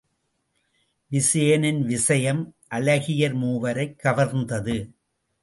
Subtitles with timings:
[1.11, 2.41] விசயனின் விசயம்
[2.71, 4.77] அழகியர் மூவரைக் கவர்ந்தது.